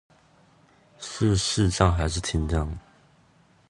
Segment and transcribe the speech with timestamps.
[0.97, 2.75] 是視障還是聽障